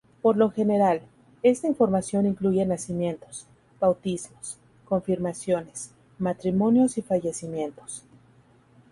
Por 0.23 0.35
lo 0.35 0.49
general, 0.49 1.03
esta 1.43 1.67
información 1.67 2.25
incluye 2.25 2.65
nacimientos, 2.65 3.45
bautismos, 3.79 4.57
confirmaciones, 4.85 5.91
matrimonios 6.17 6.97
y 6.97 7.03
fallecimientos. 7.03 8.03